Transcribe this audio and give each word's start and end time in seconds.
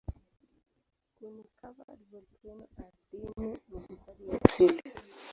Kuni-covered 1.15 1.99
volkeno 2.11 2.65
ardhini 2.85 3.49
ni 3.69 3.79
hifadhi 3.89 4.29
ya 4.29 4.37
asili. 4.45 4.81